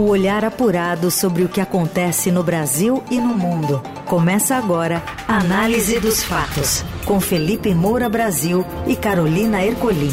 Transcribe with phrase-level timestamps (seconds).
[0.00, 3.82] O olhar apurado sobre o que acontece no Brasil e no mundo.
[4.06, 10.08] Começa agora a Análise dos Fatos, com Felipe Moura Brasil e Carolina Ercolim.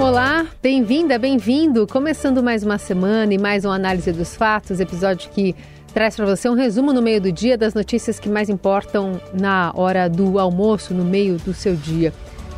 [0.00, 1.86] Olá, bem-vinda, bem-vindo.
[1.86, 5.54] Começando mais uma semana e mais uma análise dos fatos, episódio que
[5.92, 9.70] traz para você um resumo no meio do dia das notícias que mais importam na
[9.74, 12.10] hora do almoço, no meio do seu dia.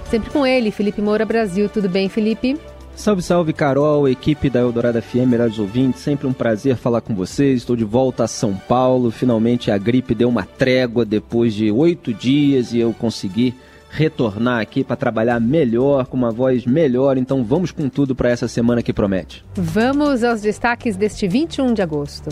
[0.09, 1.69] Sempre com ele, Felipe Moura Brasil.
[1.69, 2.57] Tudo bem, Felipe?
[3.01, 6.03] Salve, salve, Carol, equipe da Eldorado FM, melhores ouvintes.
[6.03, 7.61] Sempre um prazer falar com vocês.
[7.61, 9.11] Estou de volta a São Paulo.
[9.11, 13.55] Finalmente a gripe deu uma trégua depois de oito dias e eu consegui
[13.89, 17.17] retornar aqui para trabalhar melhor, com uma voz melhor.
[17.17, 19.43] Então vamos com tudo para essa semana que promete.
[19.55, 22.29] Vamos aos destaques deste 21 de agosto.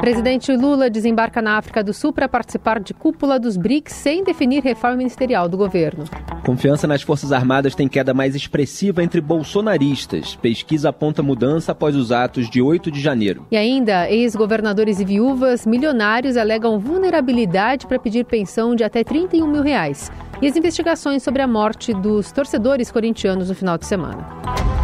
[0.00, 4.62] Presidente Lula desembarca na África do Sul para participar de cúpula dos BRICS sem definir
[4.62, 6.04] reforma ministerial do governo.
[6.46, 10.36] Confiança nas Forças Armadas tem queda mais expressiva entre bolsonaristas.
[10.36, 13.44] Pesquisa aponta mudança após os atos de 8 de janeiro.
[13.50, 19.62] E ainda, ex-governadores e viúvas milionários alegam vulnerabilidade para pedir pensão de até 31 mil
[19.62, 20.12] reais.
[20.40, 24.24] E as investigações sobre a morte dos torcedores corintianos no final de semana.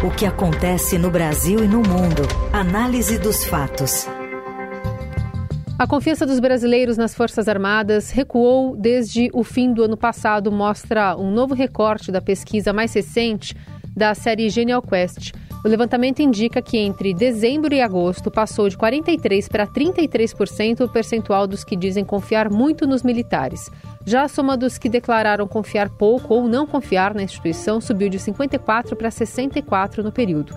[0.03, 2.21] O que acontece no Brasil e no mundo.
[2.51, 4.07] Análise dos fatos.
[5.77, 11.17] A confiança dos brasileiros nas Forças Armadas recuou desde o fim do ano passado, mostra
[11.17, 13.53] um novo recorte da pesquisa mais recente
[13.93, 15.33] da série Genial Quest.
[15.65, 21.45] O levantamento indica que entre dezembro e agosto passou de 43% para 33% o percentual
[21.45, 23.69] dos que dizem confiar muito nos militares.
[24.05, 28.17] Já a soma dos que declararam confiar pouco ou não confiar na instituição subiu de
[28.17, 30.55] 54% para 64% no período.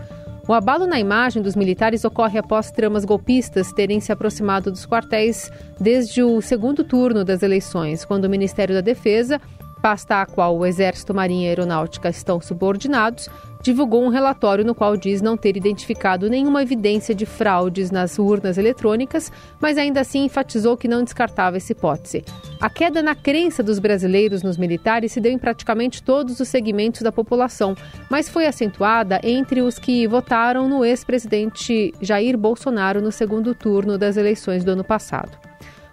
[0.49, 5.53] O abalo na imagem dos militares ocorre após tramas golpistas terem se aproximado dos quartéis
[5.79, 9.39] desde o segundo turno das eleições, quando o Ministério da Defesa
[9.83, 13.29] pasta a qual o Exército, Marinha e Aeronáutica estão subordinados,
[13.63, 18.59] divulgou um relatório no qual diz não ter identificado nenhuma evidência de fraudes nas urnas
[18.59, 22.25] eletrônicas, mas ainda assim enfatizou que não descartava essa hipótese.
[22.61, 27.03] A queda na crença dos brasileiros nos militares se deu em praticamente todos os segmentos
[27.03, 27.77] da população,
[28.11, 34.17] mas foi acentuada entre os que votaram no ex-presidente Jair Bolsonaro no segundo turno das
[34.17, 35.48] eleições do ano passado.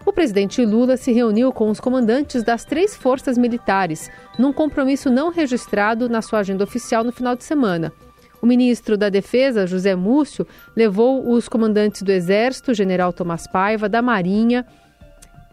[0.06, 5.32] O presidente Lula se reuniu com os comandantes das três forças militares, num compromisso não
[5.32, 7.92] registrado na sua agenda oficial no final de semana.
[8.40, 10.46] O ministro da Defesa, José Múcio,
[10.76, 14.64] levou os comandantes do Exército, general Tomás Paiva, da Marinha,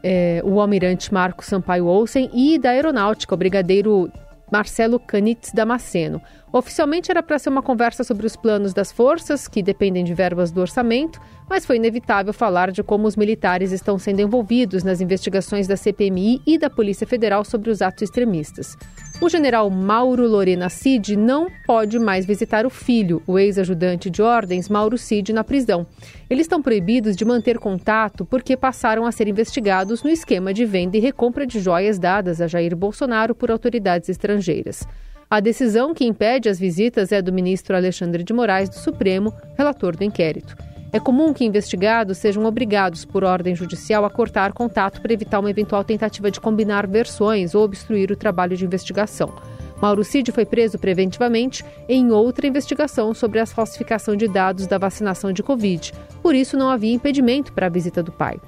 [0.03, 4.13] eh, o almirante Marco Sampaio Olsen e da Aeronáutica, o brigadeiro
[4.53, 6.21] Marcelo Canitz Damasceno.
[6.53, 10.53] Oficialmente era para ser uma conversa sobre os planos das forças, que dependem de verbas
[10.53, 11.19] do orçamento,
[11.49, 16.43] mas foi inevitável falar de como os militares estão sendo envolvidos nas investigações da CPMI
[16.47, 18.77] e da Polícia Federal sobre os atos extremistas.
[19.23, 24.69] O general Mauro Lorena Cid não pode mais visitar o filho, o ex-ajudante de ordens
[24.69, 25.87] Mauro Cid, na prisão.
[26.29, 30.97] Eles estão proibidos de manter contato porque passaram a ser investigados no esquema de venda
[30.97, 34.83] e recompra de joias dadas a Jair Bolsonaro por autoridades estrangeiras.
[35.31, 39.95] A decisão que impede as visitas é do ministro Alexandre de Moraes do Supremo, relator
[39.95, 40.72] do inquérito.
[40.93, 45.49] É comum que investigados sejam obrigados por ordem judicial a cortar contato para evitar uma
[45.49, 49.35] eventual tentativa de combinar versões ou obstruir o trabalho de investigação.
[49.81, 55.33] Mauro Cid foi preso preventivamente em outra investigação sobre a falsificação de dados da vacinação
[55.33, 55.95] de Covid.
[56.23, 58.39] Por isso, não havia impedimento para a visita do pai.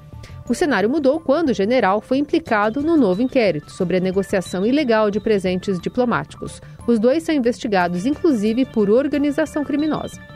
[0.47, 5.09] O cenário mudou quando o general foi implicado no novo inquérito sobre a negociação ilegal
[5.09, 6.61] de presentes diplomáticos.
[6.85, 10.34] Os dois são investigados, inclusive, por organização criminosa.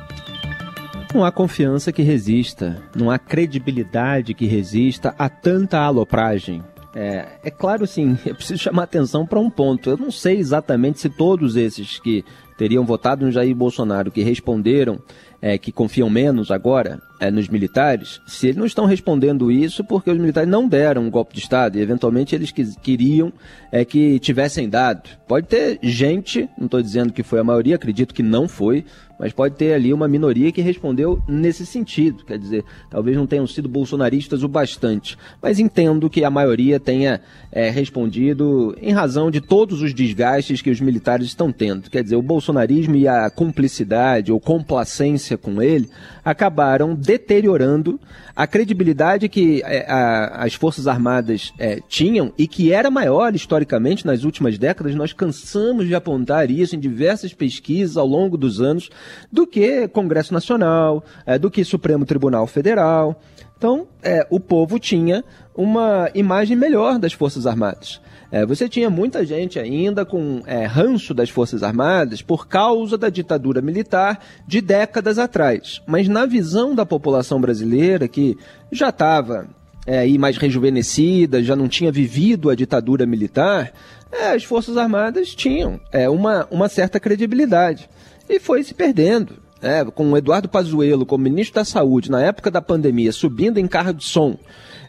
[1.13, 6.63] Não há confiança que resista, não há credibilidade que resista a tanta alopragem.
[6.95, 9.89] É, é claro, sim, eu preciso chamar atenção para um ponto.
[9.89, 12.23] Eu não sei exatamente se todos esses que
[12.57, 14.99] teriam votado no Jair Bolsonaro, que responderam
[15.41, 20.09] é, que confiam menos agora é, nos militares, se eles não estão respondendo isso porque
[20.09, 23.31] os militares não deram um golpe de Estado e eventualmente eles que, queriam
[23.72, 25.09] é, que tivessem dado.
[25.28, 28.85] Pode ter gente, não estou dizendo que foi a maioria, acredito que não foi,
[29.19, 32.24] mas pode ter ali uma minoria que respondeu nesse sentido.
[32.24, 37.19] Quer dizer, talvez não tenham sido bolsonaristas o bastante, mas entendo que a maioria tenha
[37.51, 41.89] é, respondido em razão de todos os desgastes que os militares estão tendo.
[41.89, 45.89] Quer dizer, o bolsonarismo e a cumplicidade ou complacência com ele
[46.24, 48.00] acabaram deteriorando
[48.35, 54.06] a credibilidade que é, a, as Forças Armadas é, tinham e que era maior historicamente
[54.06, 54.94] nas últimas décadas.
[54.94, 58.91] Nós cansamos de apontar isso em diversas pesquisas ao longo dos anos
[59.31, 63.19] do que Congresso Nacional, é, do que Supremo Tribunal Federal.
[63.57, 65.23] Então, é, o povo tinha
[65.55, 68.00] uma imagem melhor das Forças Armadas.
[68.31, 73.09] É, você tinha muita gente ainda com é, ranço das Forças Armadas por causa da
[73.09, 75.81] ditadura militar de décadas atrás.
[75.87, 78.37] Mas na visão da população brasileira, que
[78.71, 79.47] já estava
[79.85, 83.73] é, mais rejuvenescida, já não tinha vivido a ditadura militar,
[84.11, 87.89] é, as Forças Armadas tinham é, uma, uma certa credibilidade.
[88.29, 92.51] E foi se perdendo é, com o Eduardo Pazuello como ministro da Saúde na época
[92.51, 94.37] da pandemia, subindo em carro de som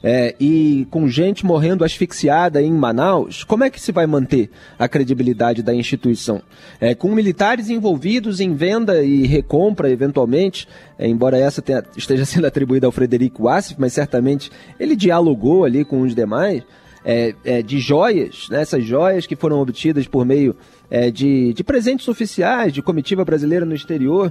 [0.03, 4.89] é, e com gente morrendo asfixiada em Manaus, como é que se vai manter a
[4.89, 6.43] credibilidade da instituição?
[6.81, 10.67] É, com militares envolvidos em venda e recompra, eventualmente,
[10.99, 15.85] é, embora essa tenha, esteja sendo atribuída ao Frederico Wassif, mas certamente ele dialogou ali
[15.85, 16.63] com os demais.
[17.03, 20.55] É, é, de joias, né, essas joias que foram obtidas por meio
[20.91, 24.31] é, de, de presentes oficiais de comitiva brasileira no exterior.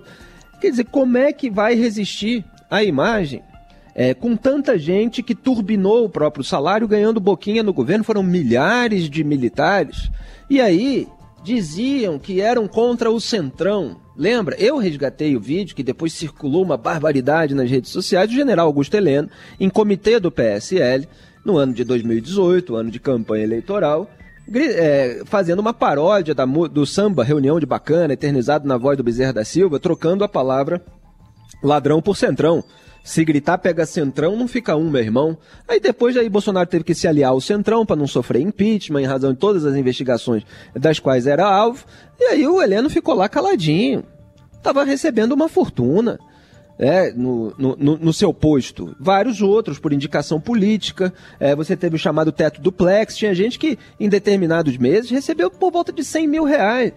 [0.61, 3.41] Quer dizer, como é que vai resistir a imagem
[3.99, 8.05] é, com tanta gente que turbinou o próprio salário ganhando boquinha no governo?
[8.05, 10.09] Foram milhares de militares.
[10.49, 11.05] E aí
[11.43, 13.97] diziam que eram contra o Centrão.
[14.15, 14.55] Lembra?
[14.57, 18.95] Eu resgatei o vídeo que depois circulou uma barbaridade nas redes sociais do general Augusto
[18.95, 19.29] Heleno,
[19.59, 21.05] em comitê do PSL,
[21.43, 24.09] no ano de 2018, ano de campanha eleitoral,
[24.55, 29.33] é, fazendo uma paródia da, do samba Reunião de Bacana, eternizado na voz do Bezerra
[29.33, 30.81] da Silva, trocando a palavra
[31.61, 32.63] ladrão por centrão.
[33.09, 35.35] Se gritar pega centrão, não fica um, meu irmão.
[35.67, 39.07] Aí depois aí Bolsonaro teve que se aliar ao centrão para não sofrer impeachment em
[39.07, 40.43] razão de todas as investigações
[40.75, 41.85] das quais era alvo.
[42.19, 44.03] E aí o Heleno ficou lá caladinho.
[44.61, 46.19] Tava recebendo uma fortuna
[46.77, 48.95] é, no, no, no, seu posto.
[48.99, 51.11] Vários outros, por indicação política.
[51.39, 53.17] É, você teve o chamado teto duplex.
[53.17, 56.93] Tinha gente que, em determinados meses, recebeu por volta de 100 mil reais.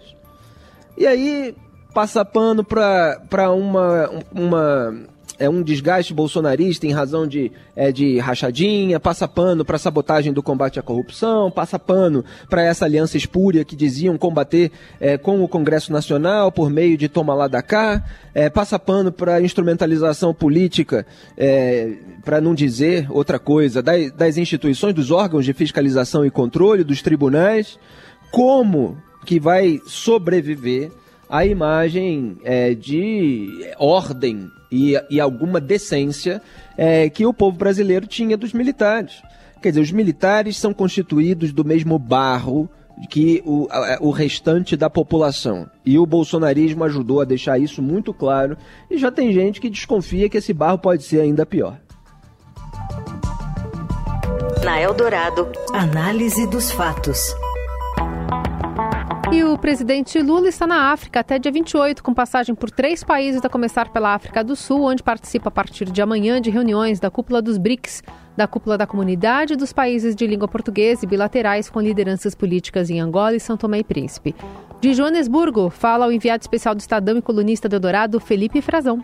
[0.95, 1.55] E aí,
[1.91, 5.07] passa pano para uma, uma
[5.39, 10.43] é um desgaste bolsonarista em razão de, é, de rachadinha, passa pano para sabotagem do
[10.43, 15.47] combate à corrupção, passa pano para essa aliança espúria que diziam combater é, com o
[15.47, 18.03] Congresso Nacional por meio de toma lá da cá,
[18.33, 21.05] é, passa pano para instrumentalização política,
[21.37, 21.93] é,
[22.23, 27.01] para não dizer outra coisa, das, das instituições, dos órgãos de fiscalização e controle, dos
[27.01, 27.77] tribunais,
[28.31, 30.91] como que vai sobreviver
[31.29, 33.47] a imagem é, de
[33.79, 36.41] ordem e, e alguma decência
[36.75, 39.21] é, que o povo brasileiro tinha dos militares.
[39.61, 42.67] Quer dizer, os militares são constituídos do mesmo barro
[43.09, 43.67] que o,
[44.01, 45.69] o restante da população.
[45.85, 48.57] E o bolsonarismo ajudou a deixar isso muito claro.
[48.89, 51.79] E já tem gente que desconfia que esse barro pode ser ainda pior.
[54.63, 57.35] Na Eldorado, análise dos fatos.
[59.33, 63.43] E o presidente Lula está na África até dia 28, com passagem por três países,
[63.43, 67.09] a começar pela África do Sul, onde participa a partir de amanhã de reuniões da
[67.09, 68.03] cúpula dos BRICS,
[68.37, 73.01] da cúpula da comunidade dos países de língua portuguesa e bilaterais com lideranças políticas em
[73.01, 74.35] Angola e São Tomé e Príncipe.
[74.79, 79.03] De Joanesburgo, fala o enviado especial do Estadão e colunista do Eldorado, Felipe Frazão.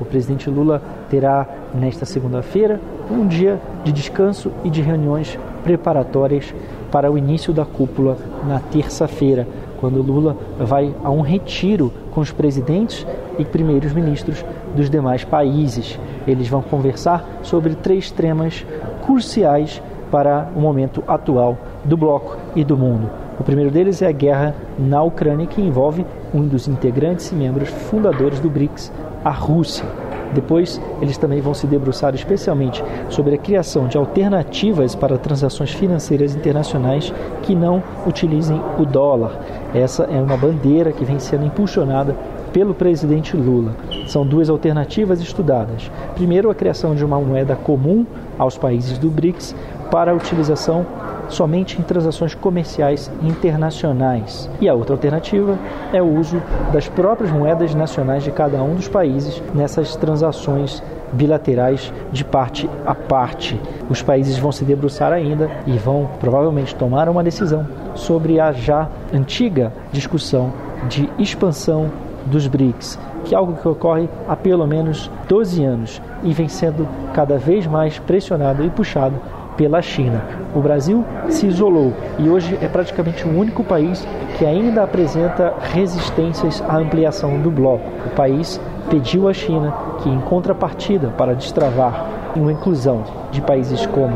[0.00, 2.80] O presidente Lula terá, nesta segunda-feira,
[3.10, 6.54] um dia de descanso e de reuniões preparatórias
[6.90, 9.46] para o início da cúpula na terça-feira,
[9.78, 13.06] quando Lula vai a um retiro com os presidentes
[13.38, 14.44] e primeiros ministros
[14.74, 15.98] dos demais países.
[16.26, 18.66] Eles vão conversar sobre três temas
[19.04, 19.80] cruciais
[20.10, 23.10] para o momento atual do bloco e do mundo.
[23.38, 27.68] O primeiro deles é a guerra na Ucrânia, que envolve um dos integrantes e membros
[27.68, 28.92] fundadores do BRICS,
[29.24, 30.07] a Rússia.
[30.34, 36.34] Depois, eles também vão se debruçar especialmente sobre a criação de alternativas para transações financeiras
[36.34, 39.38] internacionais que não utilizem o dólar.
[39.74, 42.14] Essa é uma bandeira que vem sendo impulsionada
[42.52, 43.74] pelo presidente Lula.
[44.06, 45.90] São duas alternativas estudadas.
[46.14, 48.06] Primeiro, a criação de uma moeda comum
[48.38, 49.54] aos países do BRICS
[49.90, 50.86] para a utilização
[51.28, 54.48] somente em transações comerciais internacionais.
[54.60, 55.58] E a outra alternativa
[55.92, 56.42] é o uso
[56.72, 60.82] das próprias moedas nacionais de cada um dos países nessas transações
[61.12, 63.58] bilaterais de parte a parte.
[63.88, 68.88] Os países vão se debruçar ainda e vão provavelmente tomar uma decisão sobre a já
[69.12, 70.52] antiga discussão
[70.88, 71.90] de expansão
[72.26, 76.86] dos BRICS, que é algo que ocorre há pelo menos 12 anos e vem sendo
[77.14, 79.14] cada vez mais pressionado e puxado
[79.58, 80.22] pela China.
[80.54, 84.06] O Brasil se isolou e hoje é praticamente o único país
[84.38, 87.84] que ainda apresenta resistências à ampliação do bloco.
[88.06, 94.14] O país pediu à China que, em contrapartida para destravar uma inclusão de países como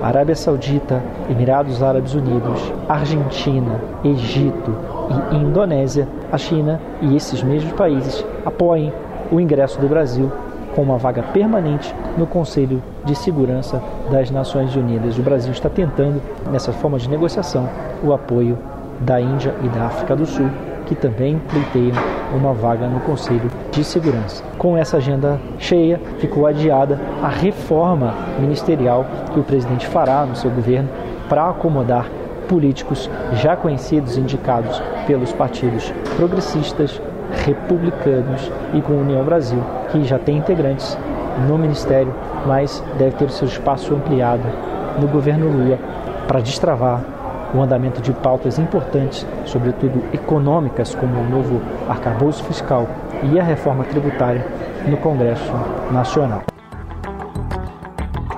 [0.00, 4.76] Arábia Saudita, Emirados Árabes Unidos, Argentina, Egito
[5.32, 8.92] e Indonésia, a China e esses mesmos países apoiem
[9.30, 10.30] o ingresso do Brasil
[10.74, 15.18] com uma vaga permanente no Conselho de Segurança das Nações Unidas.
[15.18, 17.68] O Brasil está tentando, nessa forma de negociação,
[18.02, 18.58] o apoio
[19.00, 20.48] da Índia e da África do Sul,
[20.86, 21.96] que também pleiteiam
[22.34, 24.44] uma vaga no Conselho de Segurança.
[24.58, 30.50] Com essa agenda cheia, ficou adiada a reforma ministerial que o presidente fará no seu
[30.50, 30.88] governo
[31.28, 32.06] para acomodar
[32.48, 37.00] políticos já conhecidos, indicados pelos partidos progressistas,
[37.44, 40.96] republicanos e com União Brasil, que já tem integrantes
[41.48, 42.14] no ministério,
[42.46, 44.44] mas deve ter seu espaço ampliado
[45.00, 45.78] no governo Lula
[46.26, 47.02] para destravar
[47.54, 52.88] o andamento de pautas importantes, sobretudo econômicas, como o novo arcabouço fiscal
[53.22, 54.44] e a reforma tributária
[54.86, 55.52] no Congresso
[55.90, 56.53] Nacional.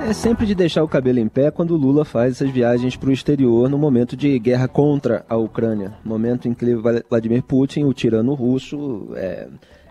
[0.07, 3.13] É sempre de deixar o cabelo em pé quando Lula faz essas viagens para o
[3.13, 5.95] exterior no momento de guerra contra a Ucrânia.
[6.05, 6.77] Momento em que
[7.11, 9.49] Vladimir Putin, o tirano russo, é,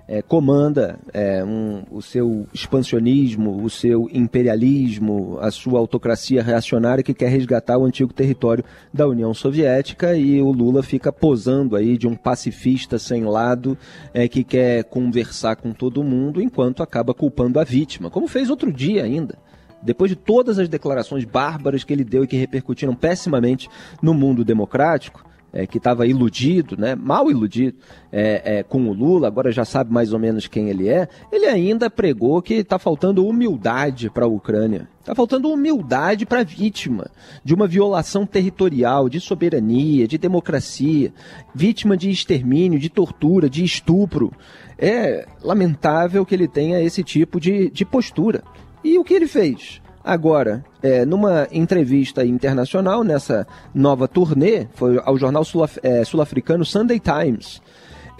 [0.08, 7.14] é, comanda é, um, o seu expansionismo, o seu imperialismo, a sua autocracia reacionária que
[7.14, 12.08] quer resgatar o antigo território da União Soviética e o Lula fica posando aí de
[12.08, 13.78] um pacifista sem lado
[14.14, 18.72] é, que quer conversar com todo mundo enquanto acaba culpando a vítima, como fez outro
[18.72, 19.38] dia ainda
[19.86, 23.70] depois de todas as declarações bárbaras que ele deu e que repercutiram pessimamente
[24.02, 25.24] no mundo democrático,
[25.56, 27.78] é, que estava iludido, né, mal iludido
[28.12, 31.46] é, é, com o Lula, agora já sabe mais ou menos quem ele é, ele
[31.46, 34.90] ainda pregou que está faltando humildade para a Ucrânia.
[35.00, 37.10] Está faltando humildade para a vítima
[37.42, 41.14] de uma violação territorial, de soberania, de democracia,
[41.54, 44.34] vítima de extermínio, de tortura, de estupro.
[44.78, 48.44] É lamentável que ele tenha esse tipo de, de postura.
[48.86, 49.82] E o que ele fez?
[50.04, 55.42] Agora, é, numa entrevista internacional, nessa nova turnê, foi ao jornal
[55.82, 57.64] é, sul-africano Sunday Times,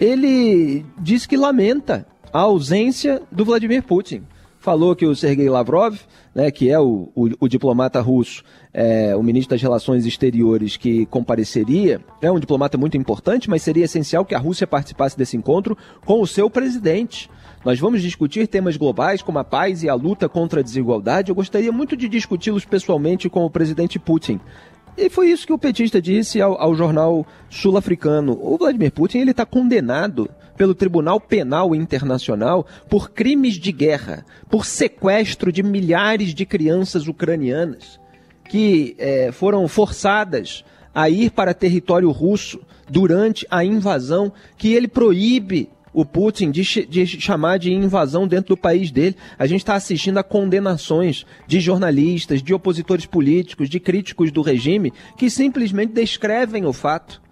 [0.00, 4.24] ele disse que lamenta a ausência do Vladimir Putin.
[4.58, 6.00] Falou que o Sergei Lavrov,
[6.34, 8.42] né, que é o, o, o diplomata russo,
[8.74, 13.84] é, o ministro das Relações Exteriores que compareceria, é um diplomata muito importante, mas seria
[13.84, 17.30] essencial que a Rússia participasse desse encontro com o seu presidente.
[17.66, 21.30] Nós vamos discutir temas globais como a paz e a luta contra a desigualdade.
[21.30, 24.38] Eu gostaria muito de discuti-los pessoalmente com o presidente Putin.
[24.96, 28.38] E foi isso que o petista disse ao, ao jornal sul-africano.
[28.40, 34.64] O Vladimir Putin ele está condenado pelo Tribunal Penal Internacional por crimes de guerra, por
[34.64, 37.98] sequestro de milhares de crianças ucranianas
[38.48, 45.68] que é, foram forçadas a ir para território russo durante a invasão que ele proíbe
[45.96, 49.16] o Putin de, de chamar de invasão dentro do país dele.
[49.38, 54.92] A gente está assistindo a condenações de jornalistas, de opositores políticos, de críticos do regime
[55.16, 57.22] que simplesmente descrevem o fato.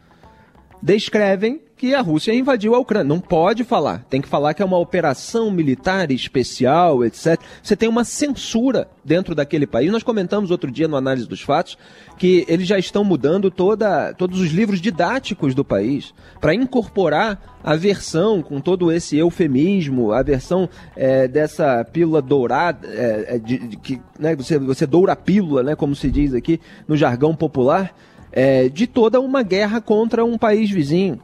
[0.83, 3.05] Descrevem que a Rússia invadiu a Ucrânia.
[3.05, 4.07] Não pode falar.
[4.09, 7.38] Tem que falar que é uma operação militar especial, etc.
[7.62, 9.93] Você tem uma censura dentro daquele país.
[9.93, 11.76] Nós comentamos outro dia no análise dos fatos
[12.17, 17.76] que eles já estão mudando toda, todos os livros didáticos do país para incorporar a
[17.76, 24.00] versão com todo esse eufemismo, a versão é, dessa pílula dourada, é, de, de, que
[24.19, 27.95] né, você, você doura a pílula, né, como se diz aqui no jargão popular,
[28.33, 31.21] é, de toda uma guerra contra um país vizinho.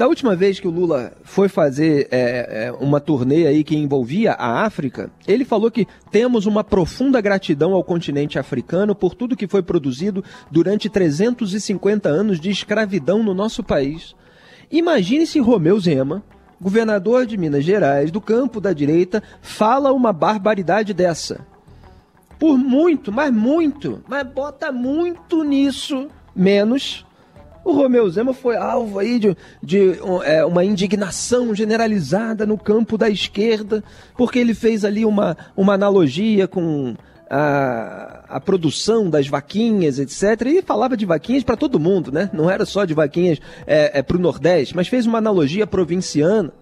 [0.00, 4.32] Da última vez que o Lula foi fazer é, é, uma turnê aí que envolvia
[4.32, 9.46] a África, ele falou que temos uma profunda gratidão ao continente africano por tudo que
[9.46, 14.16] foi produzido durante 350 anos de escravidão no nosso país.
[14.70, 16.22] Imagine se Romeu Zema,
[16.58, 21.46] governador de Minas Gerais, do campo da direita, fala uma barbaridade dessa.
[22.38, 27.04] Por muito, mas muito, mas bota muito nisso, menos
[27.70, 33.08] o Romeu Zema foi alvo aí de, de é, uma indignação generalizada no campo da
[33.08, 33.82] esquerda,
[34.16, 36.94] porque ele fez ali uma, uma analogia com
[37.30, 40.46] a, a produção das vaquinhas, etc.
[40.46, 42.28] E falava de vaquinhas para todo mundo, né?
[42.32, 46.52] Não era só de vaquinhas é, é, para o Nordeste, mas fez uma analogia provinciana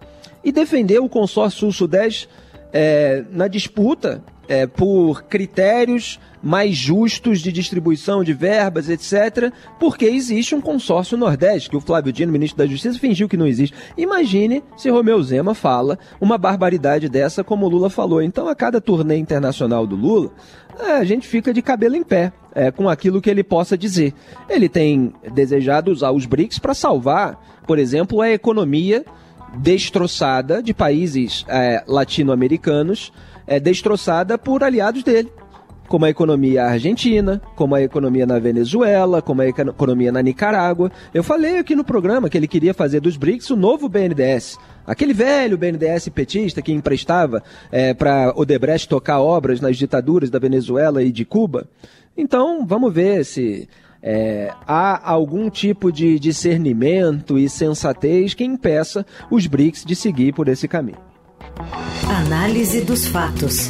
[0.43, 2.29] e defendeu o consórcio Sul-Sudeste
[2.71, 10.55] é, na disputa é, por critérios mais justos de distribuição de verbas, etc., porque existe
[10.55, 13.75] um consórcio Nordeste, que o Flávio Dino, ministro da Justiça, fingiu que não existe.
[13.95, 18.21] Imagine se Romeu Zema fala uma barbaridade dessa, como o Lula falou.
[18.21, 20.31] Então, a cada turnê internacional do Lula,
[20.79, 24.13] é, a gente fica de cabelo em pé é, com aquilo que ele possa dizer.
[24.49, 29.05] Ele tem desejado usar os BRICS para salvar, por exemplo, a economia
[29.57, 33.11] destroçada de países é, latino-americanos,
[33.49, 35.29] é, destroçada por aliados dele
[35.87, 40.91] como a economia argentina, como a economia na Venezuela, como a economia na Nicarágua.
[41.11, 44.59] Eu falei aqui no programa que ele queria fazer dos BRICS o novo BNDES.
[44.85, 47.41] Aquele velho BNDES petista que emprestava
[47.71, 51.67] é, para Odebrecht tocar obras nas ditaduras da Venezuela e de Cuba.
[52.15, 53.67] Então, vamos ver se
[53.99, 60.47] é, há algum tipo de discernimento e sensatez que impeça os BRICS de seguir por
[60.47, 60.99] esse caminho.
[62.09, 63.69] Análise dos fatos.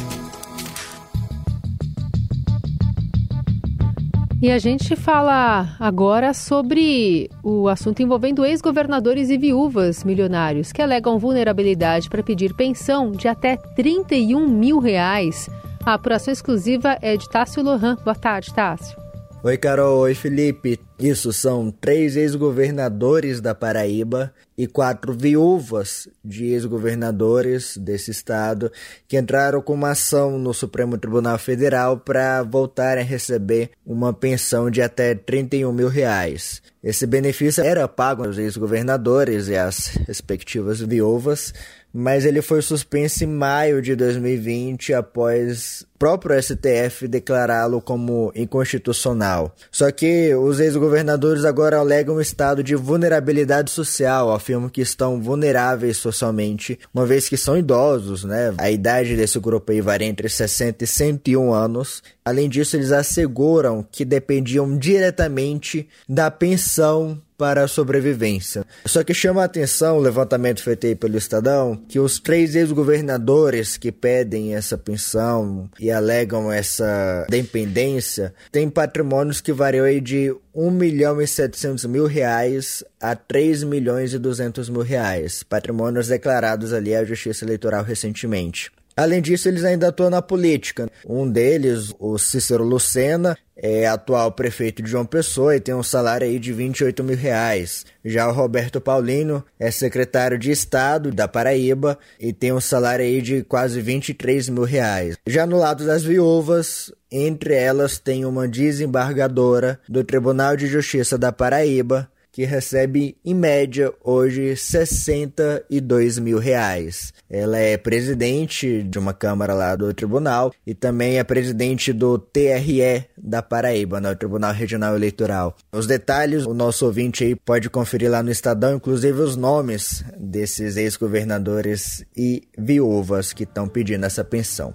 [4.40, 11.18] E a gente fala agora sobre o assunto envolvendo ex-governadores e viúvas milionários que alegam
[11.18, 15.50] vulnerabilidade para pedir pensão de até 31 mil reais.
[15.84, 17.98] A apuração exclusiva é de Tássio Lohan.
[18.02, 18.99] Boa tarde, Tássio.
[19.42, 20.00] Oi, Carol.
[20.00, 20.78] Oi, Felipe.
[20.98, 28.70] Isso são três ex-governadores da Paraíba e quatro viúvas de ex-governadores desse estado
[29.08, 34.70] que entraram com uma ação no Supremo Tribunal Federal para voltarem a receber uma pensão
[34.70, 36.60] de até 31 mil reais.
[36.84, 41.54] Esse benefício era pago aos ex-governadores e às respectivas viúvas
[41.92, 49.54] mas ele foi suspenso em maio de 2020 após próprio STF declará-lo como inconstitucional.
[49.70, 55.98] Só que os ex-governadores agora alegam um estado de vulnerabilidade social, afirmam que estão vulneráveis
[55.98, 58.54] socialmente, uma vez que são idosos, né?
[58.56, 62.02] A idade desse grupo aí varia entre 60 e 101 anos.
[62.24, 68.66] Além disso, eles asseguram que dependiam diretamente da pensão para a sobrevivência.
[68.84, 73.78] Só que chama a atenção o levantamento feito aí pelo Estadão que os três ex-governadores
[73.78, 81.20] que pedem essa pensão e alegam essa dependência têm patrimônios que variam de 1 milhão
[81.20, 87.04] e 700 mil reais a 3 milhões e 200 mil reais, patrimônios declarados ali à
[87.04, 88.70] Justiça Eleitoral recentemente.
[89.00, 90.86] Além disso, eles ainda atuam na política.
[91.08, 96.26] Um deles, o Cícero Lucena, é atual prefeito de João Pessoa e tem um salário
[96.26, 97.86] aí de 28 mil reais.
[98.04, 103.22] Já o Roberto Paulino é secretário de Estado da Paraíba e tem um salário aí
[103.22, 105.16] de quase 23 mil reais.
[105.26, 111.32] Já no lado das viúvas, entre elas tem uma desembargadora do Tribunal de Justiça da
[111.32, 112.06] Paraíba,
[112.40, 117.12] que recebe em média hoje 62 mil reais.
[117.28, 123.04] Ela é presidente de uma câmara lá do tribunal e também é presidente do TRE
[123.14, 125.54] da Paraíba, né, o Tribunal Regional Eleitoral.
[125.70, 130.78] Os detalhes o nosso ouvinte aí pode conferir lá no Estadão, inclusive os nomes desses
[130.78, 134.74] ex-governadores e viúvas que estão pedindo essa pensão.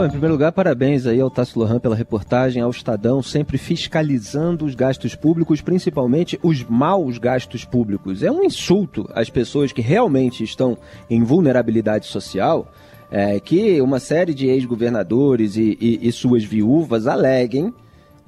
[0.00, 4.64] Bom, em primeiro lugar, parabéns aí ao Tasso Lohan pela reportagem, ao Estadão, sempre fiscalizando
[4.64, 8.22] os gastos públicos, principalmente os maus gastos públicos.
[8.22, 10.78] É um insulto às pessoas que realmente estão
[11.10, 12.72] em vulnerabilidade social
[13.10, 17.70] é, que uma série de ex-governadores e, e, e, suas viúvas aleguem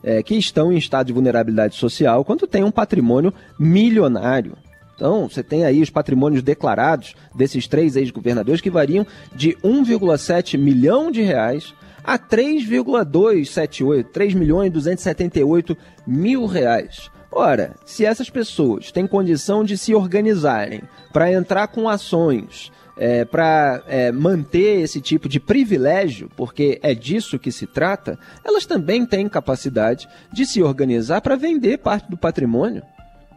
[0.02, 4.58] é, que estão em estado de vulnerabilidade social quando têm um patrimônio milionário.
[5.02, 11.10] Então, você tem aí os patrimônios declarados desses três ex-governadores que variam de 1,7 milhão
[11.10, 17.10] de reais a 3,278, 3 milhões e 278 mil reais.
[17.32, 23.82] Ora, se essas pessoas têm condição de se organizarem para entrar com ações, é, para
[23.88, 29.28] é, manter esse tipo de privilégio, porque é disso que se trata, elas também têm
[29.28, 32.84] capacidade de se organizar para vender parte do patrimônio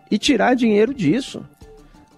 [0.10, 1.44] e tirar dinheiro disso.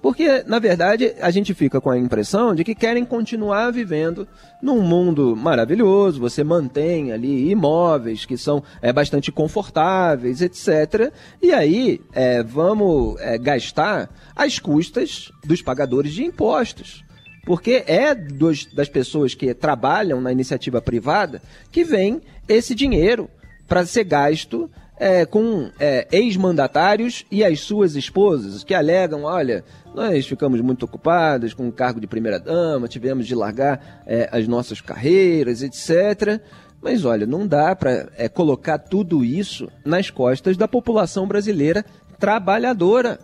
[0.02, 4.28] Porque, na verdade, a gente fica com a impressão de que querem continuar vivendo
[4.62, 11.12] num mundo maravilhoso, você mantém ali imóveis que são é, bastante confortáveis, etc.
[11.42, 17.04] E aí é, vamos é, gastar às custas dos pagadores de impostos.
[17.46, 23.30] Porque é dos, das pessoas que trabalham na iniciativa privada que vem esse dinheiro
[23.68, 30.26] para ser gasto é, com é, ex-mandatários e as suas esposas, que alegam: olha, nós
[30.26, 35.62] ficamos muito ocupados com o cargo de primeira-dama, tivemos de largar é, as nossas carreiras,
[35.62, 36.42] etc.
[36.82, 41.86] Mas olha, não dá para é, colocar tudo isso nas costas da população brasileira
[42.20, 43.20] trabalhadora.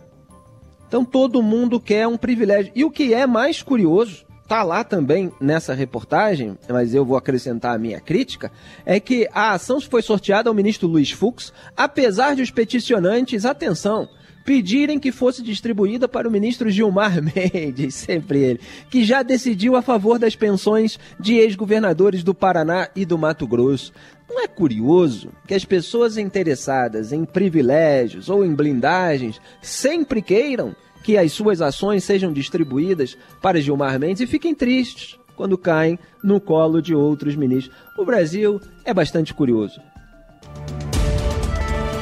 [0.86, 2.72] Então todo mundo quer um privilégio.
[2.74, 7.74] E o que é mais curioso tá lá também nessa reportagem, mas eu vou acrescentar
[7.74, 8.52] a minha crítica,
[8.84, 14.08] é que a ação foi sorteada ao ministro Luiz Fux, apesar de os peticionantes, atenção,
[14.44, 19.82] pedirem que fosse distribuída para o ministro Gilmar Mendes, sempre ele, que já decidiu a
[19.82, 23.92] favor das pensões de ex-governadores do Paraná e do Mato Grosso.
[24.28, 31.18] Não é curioso que as pessoas interessadas em privilégios ou em blindagens sempre queiram que
[31.18, 36.80] as suas ações sejam distribuídas para Gilmar Mendes e fiquem tristes, quando caem no colo
[36.80, 37.76] de outros ministros.
[37.96, 39.80] O Brasil é bastante curioso.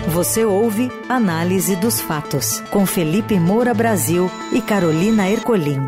[0.08, 5.80] Você ouve Análise dos Fatos, com Felipe Moura Brasil e Carolina Ercolim.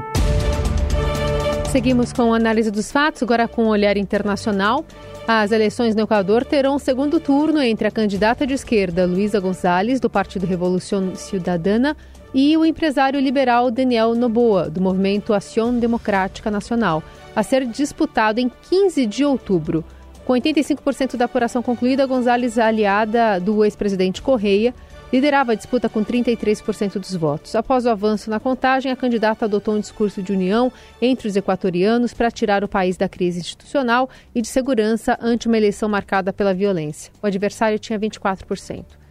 [1.70, 4.84] Seguimos com a análise dos fatos, agora com um olhar internacional.
[5.26, 9.98] As eleições no Equador terão um segundo turno entre a candidata de esquerda Luísa Gonzalez,
[9.98, 11.96] do Partido Revolução Cidadana,
[12.34, 17.00] e o empresário liberal Daniel Noboa, do movimento Ação Democrática Nacional,
[17.34, 19.84] a ser disputado em 15 de outubro.
[20.24, 24.74] Com 85% da apuração concluída, Gonzalez, aliada do ex-presidente Correia,
[25.12, 27.54] liderava a disputa com 33% dos votos.
[27.54, 32.12] Após o avanço na contagem, a candidata adotou um discurso de união entre os equatorianos
[32.12, 36.52] para tirar o país da crise institucional e de segurança ante uma eleição marcada pela
[36.52, 37.12] violência.
[37.22, 39.03] O adversário tinha 24%.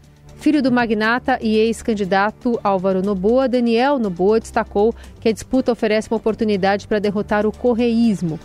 [0.44, 6.18] Filho do magnata e ex-candidato Álvaro Noboa, Daniel Noboa destacou que a disputa oferece uma
[6.18, 8.38] oportunidade para derrotar o correísmo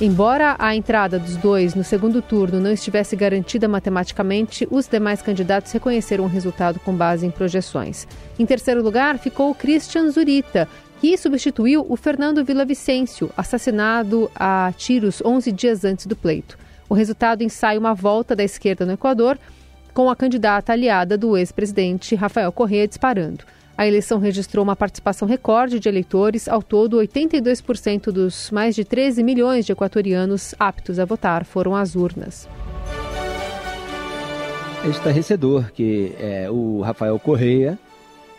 [0.00, 5.72] Embora a entrada dos dois no segundo turno não estivesse garantida matematicamente, os demais candidatos
[5.72, 8.06] reconheceram o resultado com base em projeções.
[8.38, 10.68] Em terceiro lugar ficou Christian Zurita,
[11.00, 16.56] que substituiu o Fernando Villavicencio, assassinado a tiros 11 dias antes do pleito.
[16.88, 19.36] O resultado ensaia uma volta da esquerda no Equador,
[20.00, 23.44] com a candidata aliada do ex-presidente Rafael Correa disparando.
[23.76, 29.22] A eleição registrou uma participação recorde de eleitores, ao todo 82% dos mais de 13
[29.22, 32.48] milhões de equatorianos aptos a votar foram às urnas.
[34.82, 37.78] É estarrecedor que é, o Rafael Correia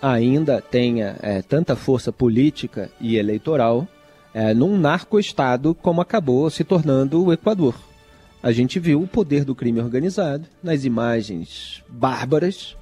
[0.01, 3.87] ainda tenha é, tanta força política e eleitoral
[4.33, 7.90] é, num narco-estado como acabou se tornando o Equador.
[8.43, 12.75] A gente viu o poder do crime organizado nas imagens bárbaras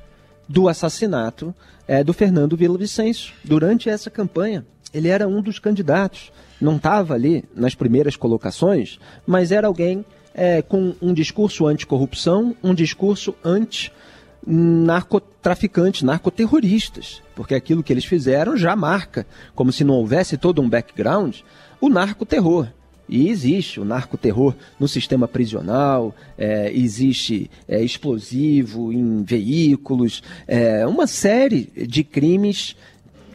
[0.48, 1.54] do assassinato
[1.88, 6.32] é, do Fernando Vicencio Durante essa campanha, ele era um dos candidatos.
[6.62, 12.74] Não estava ali nas primeiras colocações, mas era alguém é, com um discurso anticorrupção, um
[12.74, 13.92] discurso anti
[14.46, 20.70] narcotraficantes, narcoterroristas, porque aquilo que eles fizeram já marca, como se não houvesse todo um
[20.70, 21.40] background,
[21.82, 22.68] o narcoterror.
[23.10, 31.08] E existe o narcoterror no sistema prisional, é, existe é, explosivo em veículos, é, uma
[31.08, 32.76] série de crimes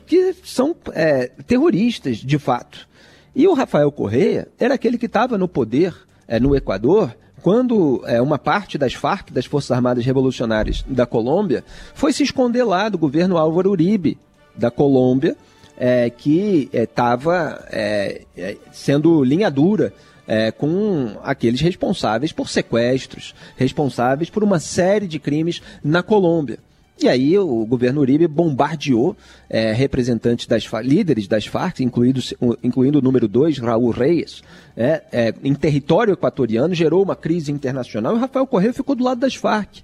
[0.06, 2.86] que são é, terroristas, de fato.
[3.34, 5.92] E o Rafael Correia era aquele que estava no poder
[6.28, 11.62] é, no Equador quando é, uma parte das Farc, das Forças Armadas Revolucionárias da Colômbia,
[11.94, 14.16] foi se esconder lá do governo Álvaro Uribe
[14.56, 15.36] da Colômbia
[15.76, 19.92] é, que estava é, é, é, sendo linha dura
[20.26, 26.58] é, com aqueles responsáveis por sequestros, responsáveis por uma série de crimes na Colômbia.
[27.02, 29.16] E aí o governo Uribe bombardeou
[29.50, 32.20] é, representantes das líderes das Farc, incluindo,
[32.62, 34.42] incluindo o número 2, Raul Reyes,
[34.76, 39.34] é, em território equatoriano, gerou uma crise internacional e Rafael Correia ficou do lado das
[39.34, 39.82] Farc.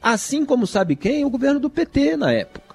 [0.00, 1.24] Assim como sabe quem?
[1.24, 2.71] O governo do PT na época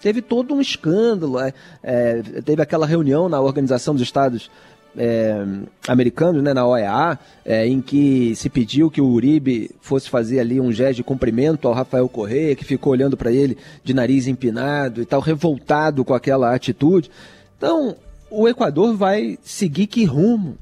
[0.00, 1.38] teve todo um escândalo.
[1.40, 4.50] É, é, teve aquela reunião na Organização dos Estados
[4.96, 5.44] é,
[5.86, 10.60] Americanos, né, na OEA, é, em que se pediu que o Uribe fosse fazer ali
[10.60, 15.00] um gesto de cumprimento ao Rafael Correia, que ficou olhando para ele de nariz empinado
[15.00, 17.10] e tal, revoltado com aquela atitude.
[17.56, 17.96] Então,
[18.30, 20.56] o Equador vai seguir que rumo?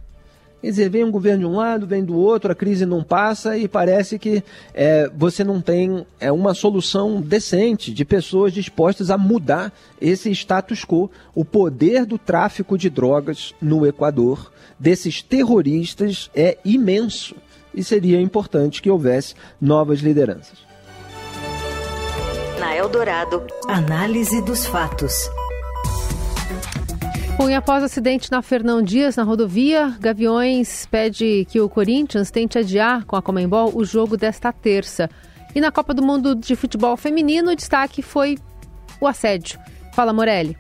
[0.67, 3.57] Quer dizer, vem um governo de um lado, vem do outro, a crise não passa
[3.57, 4.43] e parece que
[4.75, 10.85] é, você não tem é, uma solução decente de pessoas dispostas a mudar esse status
[10.85, 11.09] quo.
[11.37, 17.37] O poder do tráfico de drogas no Equador, desses terroristas, é imenso
[17.73, 20.59] e seria importante que houvesse novas lideranças.
[22.59, 25.31] Na Eldorado, análise dos fatos.
[27.39, 32.59] Bom, e após acidente na Fernão Dias, na rodovia, Gaviões pede que o Corinthians tente
[32.59, 35.11] adiar com a Comembol o jogo desta terça.
[35.55, 38.39] E na Copa do Mundo de Futebol Feminino, o destaque foi
[38.99, 39.61] o assédio.
[39.93, 40.57] Fala, Morelli.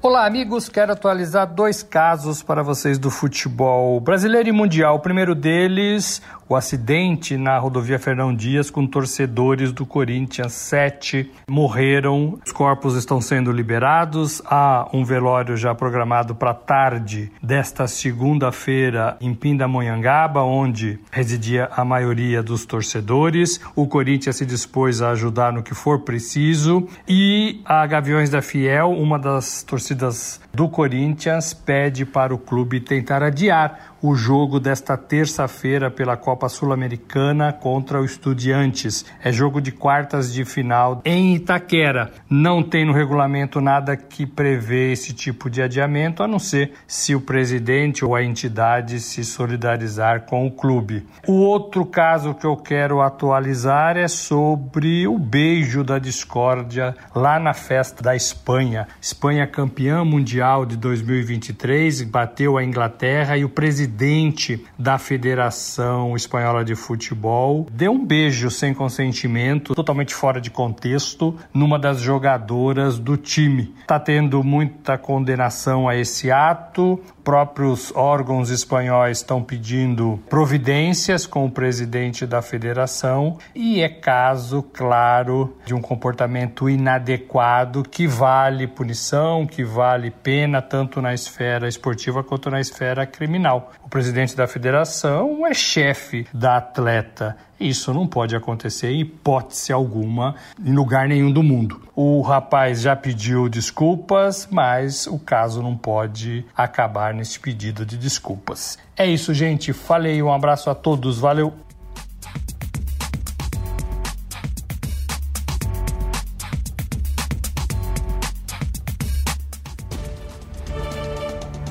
[0.00, 0.68] Olá, amigos.
[0.68, 4.94] Quero atualizar dois casos para vocês do futebol brasileiro e mundial.
[4.94, 10.52] O primeiro deles, o acidente na rodovia Fernão Dias com torcedores do Corinthians.
[10.52, 12.38] Sete morreram.
[12.44, 14.40] Os corpos estão sendo liberados.
[14.46, 22.42] Há um velório já programado para tarde desta segunda-feira em Pindamonhangaba, onde residia a maioria
[22.42, 23.60] dos torcedores.
[23.76, 26.88] O Corinthians se dispôs a ajudar no que for preciso.
[27.06, 33.22] E a Gaviões da Fiel, uma das torcidas do Corinthians, pede para o clube tentar
[33.22, 39.04] adiar o jogo desta terça-feira pela Copa Sul-Americana contra o Estudiantes.
[39.22, 42.10] É jogo de quartas de final em Itaquera.
[42.28, 47.14] Não tem no regulamento nada que prevê esse tipo de adiamento, a não ser se
[47.14, 51.06] o presidente ou a entidade se solidarizar com o clube.
[51.26, 57.54] O outro caso que eu quero atualizar é sobre o beijo da discórdia lá na
[57.54, 58.88] festa da Espanha.
[59.00, 66.74] Espanha campeã mundial de 2023, bateu a Inglaterra e o presidente da Federação Espanhola de
[66.74, 73.74] Futebol deu um beijo sem consentimento, totalmente fora de contexto, numa das jogadoras do time.
[73.82, 81.50] Está tendo muita condenação a esse ato próprios órgãos espanhóis estão pedindo providências com o
[81.50, 89.62] presidente da federação e é caso, claro, de um comportamento inadequado que vale punição, que
[89.62, 93.72] vale pena, tanto na esfera esportiva quanto na esfera criminal.
[93.84, 100.34] O presidente da federação é chefe da atleta isso não pode acontecer em hipótese alguma
[100.64, 101.80] em lugar nenhum do mundo.
[101.94, 108.78] O rapaz já pediu desculpas, mas o caso não pode acabar nesse pedido de desculpas.
[108.96, 109.72] É isso, gente.
[109.72, 111.18] Falei, um abraço a todos.
[111.18, 111.52] Valeu.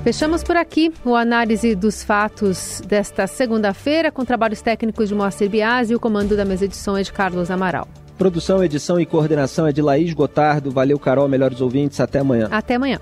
[0.08, 5.92] Fechamos por aqui o análise dos fatos desta segunda-feira, com trabalhos técnicos de Moacir Biasi
[5.92, 7.86] e o comando da mesa som é de Carlos Amaral.
[8.18, 10.72] Produção, edição e coordenação é de Laís Gotardo.
[10.72, 12.00] Valeu, Carol, melhores ouvintes.
[12.00, 12.48] Até amanhã.
[12.50, 13.02] Até amanhã.